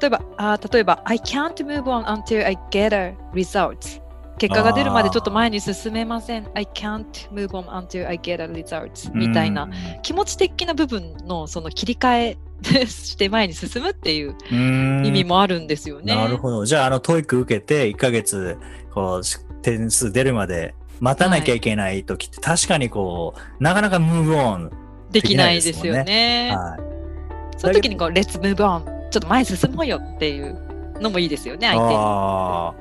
[0.00, 4.02] 例えば、あー例えば、I can't move on until I get a result.
[4.38, 6.48] 結果が出るまでちょっと前に進めません。
[6.54, 9.12] I can't move on until I get a result.
[9.14, 9.68] みたいな
[10.02, 15.06] 気持ち的な部分のその切り替えして前に進むっていううん。
[15.06, 16.16] 意味もあるんですよね。
[16.16, 16.64] なるほど。
[16.64, 18.58] じゃあ、あの、 TOEIC 受けて、1ヶ月、
[18.92, 24.70] こう、点数出るまで待たなきゃいけない時って、確かにこう、なかなか move on。
[25.10, 26.52] できないですよね。
[26.56, 27.58] はい。
[27.58, 29.08] その時にこう、Let's move on。
[29.10, 30.58] ちょっと前進もうよっていう
[31.00, 31.94] のもいいですよね、相手に。
[31.98, 32.74] ああ。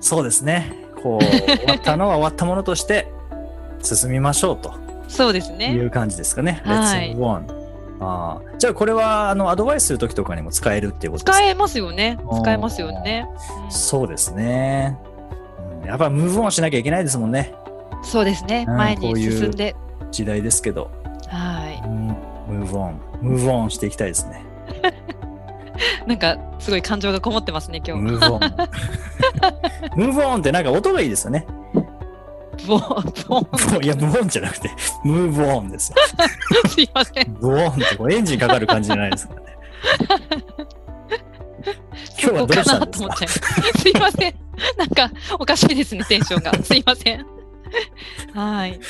[0.00, 0.72] そうですね。
[1.02, 1.24] こう、
[1.56, 3.08] 終わったのは終わったものとして、
[3.82, 4.72] 進みましょうと
[5.08, 5.74] そうですいね。
[5.76, 6.62] う感じですかね。
[6.64, 7.62] はい Let's move on.
[8.00, 11.44] あーじゃあ、これは、あの、アドバイスするときとかにも使えるっていうことですか？
[11.44, 12.18] 使えますよね。
[12.42, 13.26] 使えますよね。
[13.64, 14.98] うんそうですね。
[15.82, 17.54] うんやっぱムーブオンしなきゃいけないですもんね。
[18.02, 18.64] そうですね。
[18.68, 19.74] うん前に進んで。
[20.10, 20.90] 時代ですけど。
[21.28, 21.80] はい。
[21.84, 22.06] うん
[22.58, 23.00] ムーブオン。
[23.20, 24.44] ムーブオンしていきたいですね。
[26.06, 28.02] なんか、すごい感情がこもってますね、今日。
[28.02, 28.40] ムーブオン。
[29.96, 31.46] ムーブオンってなんか音がいいですよね。
[32.66, 33.84] ボーン、ボーン。
[33.84, 34.70] いや、ムーブオンじゃなくて、
[35.04, 35.96] ムーブオンですよ。
[36.68, 37.34] すいません。
[37.40, 39.46] ブオンってこうエンジンかかる感じじゃないですからね。
[42.22, 43.08] 今日はどうしたんですか？
[43.08, 43.80] そこかなと思っちゃいます。
[43.80, 44.34] すいません。
[44.76, 46.52] なんか、おかしいですね、テンションが。
[46.62, 47.26] すいません。
[48.34, 48.80] はい。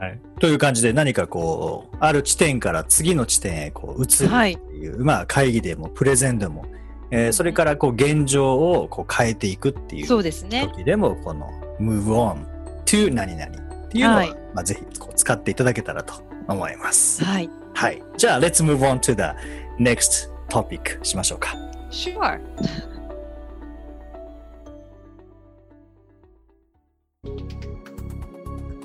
[0.00, 6.64] はい、という感じで何かこう、ある地点から次の地点へこう移るはいっていう、まあ会議でもプレゼンでも、
[7.10, 10.68] えーそれからこう現状をこう変えていくっていうそうですね。
[10.74, 11.48] 時でも、この
[11.80, 12.44] move on
[12.86, 16.14] to 何々っていうのは、はいまあぜひこう使っていただけたらと
[16.48, 17.24] 思います。
[17.24, 17.50] はい。
[17.74, 18.02] はい。
[18.16, 21.56] じゃあ、let's move on to the next topic しましょうか。
[21.90, 22.40] Sure.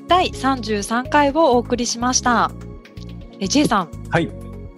[0.08, 2.52] 第33回をお送りしました。
[3.40, 4.30] え J さん、はい。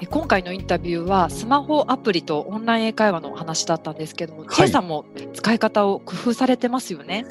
[0.02, 7.26] え今回のインタビューはスマホアプリとオンライン英会話のお話だったんですけども、い K さんも使い方を工夫されてますよね。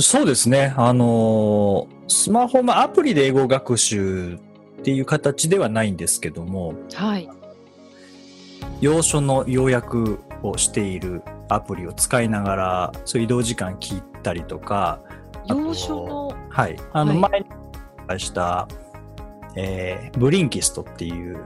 [0.00, 0.74] そうですね。
[0.76, 4.38] あのースマホ、まあ、アプリで英語学習っ
[4.82, 7.28] ていう形ではないんですけども、はい。
[8.80, 15.00] 要所の要約をしているアプリを使いながら、そういう移動時間聞いたりとか、
[15.48, 16.76] あと要所の、はい。
[16.92, 18.68] あの、はい前に紹介した、
[19.56, 21.44] えーブリンキストっていう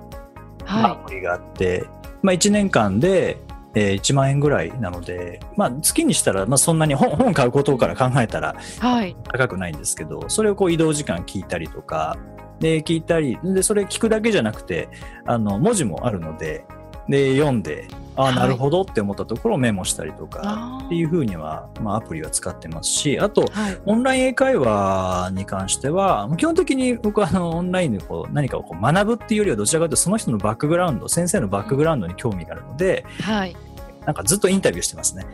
[0.67, 1.85] アはプリがあって、
[2.23, 3.39] まあ1年間で、
[3.75, 8.81] えー1万円ぐらいなので、まあ月にしたら、まあそんなに本 本買うことから考えたらい。
[8.81, 9.17] はい。
[9.25, 12.17] 高くないんですけど、それをこう移動時間聞いたりとか、
[12.61, 14.91] で、聞いたり、で、それ聞くだけじゃなくて、
[15.25, 16.65] あの、文字もあるので、
[17.09, 23.81] で、読んで、ああ、はいなるほどって思ったところをメモしたりとか、あっていうふうには、まあアプリは使ってますし、あと、はい。
[23.87, 33.57] オンライン英会話に関しては、基本的に僕はあのオンラインでこう何かをこう学ぶっていうよりはどちらかというとその人のバックグラウンド、先生のバックグラウンドに興味があるので、はい。
[34.05, 35.27] なんかずっとインタビューしてますね。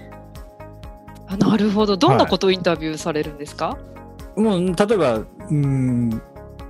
[1.29, 1.97] あなるほど。
[1.97, 3.79] どんなことをインタビューされるんですか、
[4.37, 6.11] もう、例えば、うん、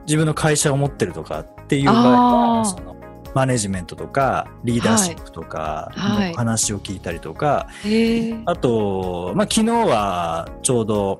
[0.07, 2.96] 自分の会社を持ってるとかっていう場合は、その
[3.37, 6.31] マネジメントとか、リーダーシップとかはい。
[6.31, 8.41] の話を聞いたりとか、へえ。
[8.47, 11.19] あと、まあ、昨日はちょうど、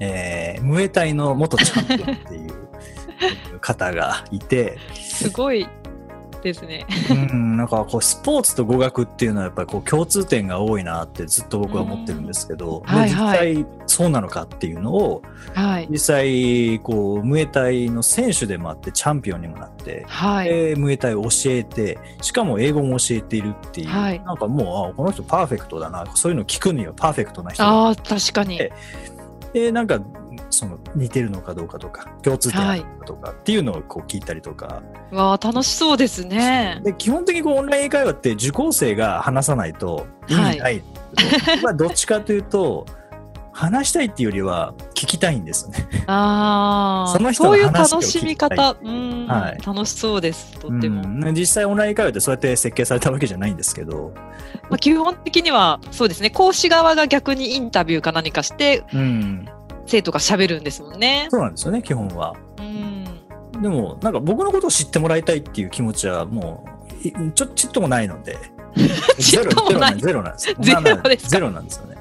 [0.00, 2.46] えー、ムエタイの元チャンピオンってい
[3.54, 5.68] う 方がいて、すごい
[6.46, 6.86] ですね。
[7.10, 15.22] うん、なんかこうスポーツと語学っていうのはやっぱりこう共通点が多いなってずっと僕は思ってるんですけど、うんはいはいで実際そうなのかっていうのを
[15.54, 15.88] はい。
[15.90, 20.48] 実際こうムエタイの選手でもあってチャンピオンにもなって、はい。
[20.48, 28.60] でムエタイを教えてしかも英語も教えているっていう、はいなんかもうあこの人パーフェクトだなそういうの聞くにはパーフェクトな人だああ、確かに。
[28.60, 28.70] え
[29.52, 30.00] でなんか
[30.50, 36.80] その似てるのかどうかとか共通点あるのかとかっていうのをこう聞いたりとか、わあ、楽しそうですね。
[36.84, 40.82] で基本的にこうオンライン英会話って受講生が話さないと意味ない、
[41.62, 42.86] まあどっちかというと
[43.56, 45.88] 話したいっていうよりは聞きたいんですね。
[46.06, 49.66] ああ、そのそういう楽しみ方、うん、はい。
[49.66, 50.58] 楽しそうです。
[50.60, 51.02] とっても。
[51.02, 51.34] うん。
[51.34, 54.12] 実際オンライン英会話ってそうやって設計されたわけじゃないんですけど、
[54.68, 59.48] まあ、基本的には、そうですね、講師側が逆にインタビューか何かして、うん、
[59.86, 61.28] 生徒が喋るんですもんね。
[61.30, 62.34] そうなんですよね基本は。
[62.58, 62.62] う
[63.58, 63.62] ん。
[63.62, 66.64] でもなんか僕のことを知ってもらいたいっていう気持ちはも
[67.04, 68.38] ういちょちっともないので
[69.18, 70.80] ちっともないゼロなんゼロなんですよ。
[70.82, 71.30] ゼロですか？
[71.30, 71.96] ゼロなんですよね。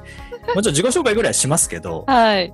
[0.53, 2.53] もちろん自己紹介ぐらいはしますけど、はい。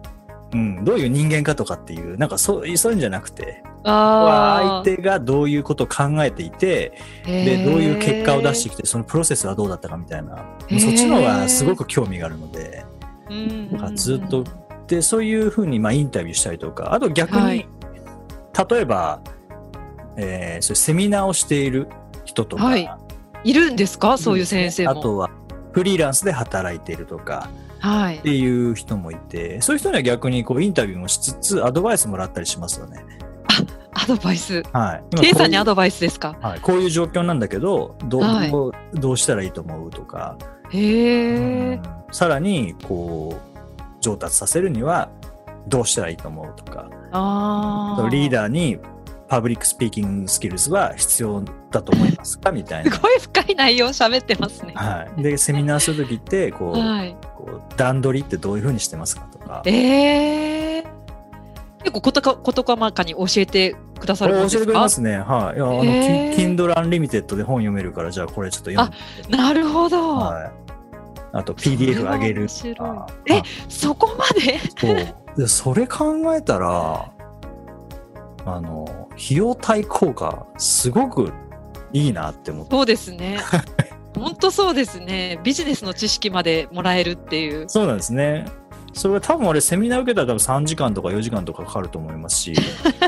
[0.54, 6.92] うん、どういう人間かとかっていう、なんかそうそういうんじゃなくて、あ相手がどういうことを考えていて、
[7.24, 7.28] あ。
[7.28, 10.38] で、でどういう結果を出してきて、そのプロセスはどうだったかみたいな、
[10.78, 12.86] そっちの方がすごく興味があるので、
[13.30, 14.44] うんなんかずっと、
[14.92, 17.68] で、そういうふうにまあインタビューしたりとか、あと逆に、はい
[18.70, 19.22] 例えば、
[20.18, 21.88] えーそセミナーをしている
[22.26, 22.90] 人とか、はい
[23.46, 24.18] いるんですか？
[24.18, 24.92] そういう先生も。
[24.92, 25.30] あとは、
[25.72, 27.50] フリーランスで働いているとか、
[27.80, 28.22] はいっ。
[28.22, 33.04] ていう人もいて、そういう人には逆にこうインタビューもしつつ、アドバイスもらったりしますよね。
[33.94, 34.62] アドバイス。
[34.74, 35.16] はい。
[35.16, 36.36] K さんにアドドバイスですか？
[36.42, 38.52] はい、こういう状況なんだけど、どう,、はい
[39.00, 40.38] どうしたらいいと思うとか、
[40.72, 41.82] へうえん。
[42.12, 43.51] さらにこう
[44.02, 45.10] 上達させるには
[45.68, 48.10] どうしたらいいと思うとか、ああ。
[48.10, 48.32] リーー。
[48.32, 48.80] ダーに
[49.30, 52.52] public speaking skills は必要だと思いますか？
[52.52, 52.92] みたいな。
[52.92, 54.74] すごい深い内容喋ってますね。
[54.76, 57.16] はい、でセミナーするときってこう、はい。
[57.38, 59.62] こう段取りってどういうふうにしてますかとか。
[59.66, 60.84] ええ。
[61.80, 64.60] 結構ことか、ことかまかに教えてくださるもんですか？
[64.60, 65.18] 教えてくれますね。
[65.18, 65.56] はい。
[65.56, 69.38] いや、あの、へー Kindle Unlimited で本読めるから、じゃあこれちょっと読んで。
[69.38, 70.18] なるほど。
[70.18, 70.52] はい。
[71.34, 73.08] あと PDF 上げるとか。
[73.28, 74.60] えそこまで？
[74.78, 75.16] そう。
[75.38, 77.12] で、それ考えたら、
[78.46, 81.32] あの、費用対効果、すごく
[81.94, 82.76] いいなって思って。
[82.76, 83.40] そうですね。
[84.16, 85.40] 本当そうですね。
[85.44, 87.70] ビジネスの知識までもらえるっていう。
[87.70, 88.46] そうなんですね。
[88.94, 92.54] それは多分俺セミナー受けたら多分3時間とか4時間とかかかると思いますし、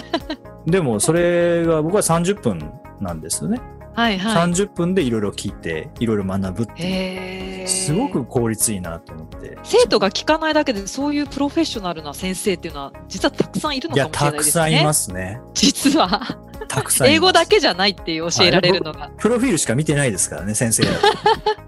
[0.65, 3.59] でもそれが僕は30分なんですよね。
[3.93, 4.51] はいはい。
[4.51, 7.67] 30分でいろいろ聞いて、いろいろ学ぶっていう。
[7.67, 9.57] すごく効率いいなと思って。
[9.63, 14.43] 生徒が聞かないだけでそういうプロフェッショナルな先生っていうのは実はたくさんいるのかもしれないですね。
[14.43, 15.41] たくさんいますね。
[15.53, 17.07] 実はたくさん。
[17.07, 19.11] 英語だけじゃないっていう教えられるのが。
[19.17, 20.91] プロフィールしか見てないですからね、先生は。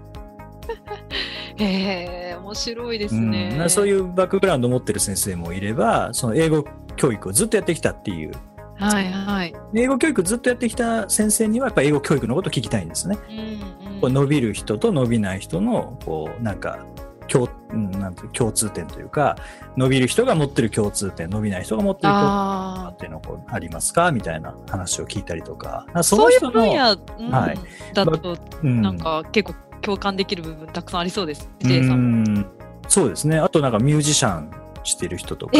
[1.58, 3.64] へえ面白いですうんね。
[3.68, 6.64] そういうバックグラウンドを持ってる先生もいれば、その英語
[6.96, 8.32] 教育をずっとやってきたっていう。
[8.78, 9.54] はいはい。
[9.74, 13.18] 英語教育ずっとやってきた先生には、やっぱ英語教育のことを聞きたいんですね。
[13.28, 16.80] うんうんこう伸びる人と伸びない人の、こう、なんか、
[17.28, 19.36] 共うんなんて共通点というか、
[19.76, 24.12] 伸びる人が持ってる共通点、伸びない人が持ってる共通点あっていうのこうありますか？
[24.12, 27.58] みたいな話を聞いたりとか、あ、そそういうの人の、分野、うんはい
[27.94, 31.48] だと、うんなんか結構共感できる部分たくさんありそうです。
[31.64, 31.66] う。
[31.66, 32.46] ん
[32.86, 33.38] そうですね。
[33.38, 34.50] あとなんかミュージシャン
[34.86, 35.52] してる人とか、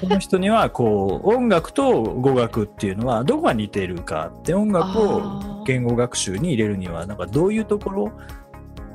[0.00, 8.04] その人にはこう音楽と語学っていうのはどこが似てるかって音楽あをー言語学習に入れるにはなんかどういうところ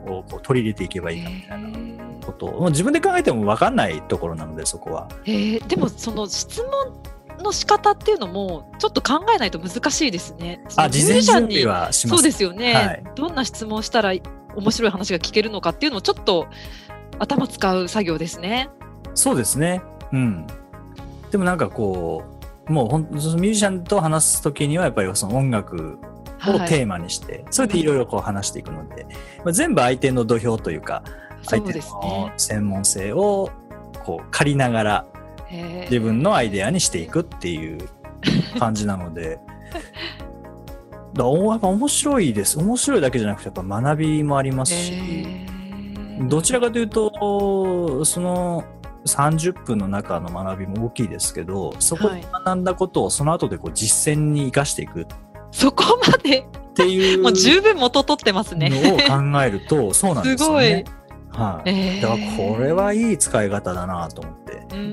[0.08, 5.08] をこう取り入れていけばいいかみたいなことをもう自分で考えても分かんないところなのでそこは。
[5.24, 10.64] へーでもその質問の仕方っていうのもちょっと考えないと難しいですね。
[10.76, 12.18] あ、事前準備はします。
[12.18, 14.14] そうですよね、はいどんな質問したら
[14.56, 16.48] 面白い話が聞けるのかっていうのもちょっと
[17.20, 18.70] 頭使う作業ですね。
[19.16, 19.82] そうですね。
[20.14, 20.46] うん。
[21.32, 22.24] でもなんかこ
[22.68, 26.00] う、もうほんミュージシャンと話すときにはやっぱりその音楽
[26.48, 29.06] をはいテーマにして、それでいろいろこう話していくので、
[29.44, 31.04] まあ、全部相手の土俵というか、
[31.44, 32.34] 相手のね。
[32.38, 33.52] 専門性を
[34.04, 35.06] こう借りながら
[35.90, 37.78] 自分のアイデアにしていくっていう
[38.60, 39.40] 感じなので、
[41.14, 42.60] だやっぱ面白いです。
[42.60, 44.94] 面白いだけじゃなくてやっぱ学びもありますし、
[46.28, 48.66] どちらかというと、その
[49.06, 55.06] 30分の中の学びも大きいですけど、そこで学んだことをその後でこう実践に生かしていくっ
[55.52, 56.46] そこまで、
[56.76, 58.70] ていう もう十分元取ってますね。
[58.70, 60.84] のを考えると、 そうなんですよね。
[61.32, 64.84] はい、えーだからこれはいい使い方だなと思って、ううん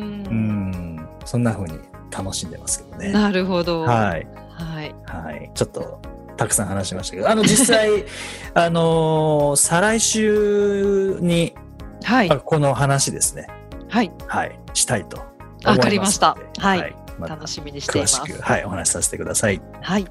[0.96, 1.78] ん、そんな風に
[2.10, 3.12] 楽しんでますけどね。
[3.12, 3.82] なるほど。
[3.82, 4.26] はい。
[4.54, 4.94] はい。
[5.06, 5.50] はい。
[5.54, 6.00] ちょっと、
[6.36, 8.04] たくさん話しましたけど、あの、実際、
[8.54, 11.54] あのー再来週に、
[12.02, 12.36] はいあ。
[12.38, 13.46] この話ですね。
[13.92, 14.12] はい。
[14.26, 14.58] はい。
[14.72, 15.18] したいと。
[15.64, 16.96] わかりましたはいはい。
[17.18, 18.14] また楽しみにしてい詳ます。
[18.14, 19.60] しく、はい、お話しさせてください。
[19.82, 20.06] はい。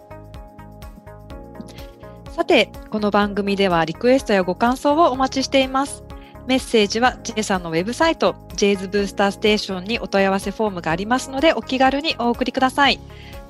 [2.29, 6.03] さて、この番組ではリクエストやご感想をお待ちしています。
[6.45, 12.99] メッセージは J さんのウェブサイト J's ブースターステーションにお問い合わせフォームがありますのでお気軽にお送りください。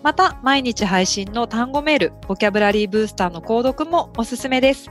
[0.02, 4.90] また、毎日配信の単語メール、ボキャブラリーブースターの購読もおすすめです。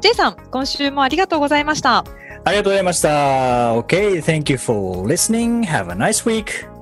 [0.00, 2.04] J さん、今週もありがとうございました。
[2.45, 3.75] ありがとうございました。
[3.75, 5.63] Okay, thank you for listening.
[5.63, 6.74] Have a nice week.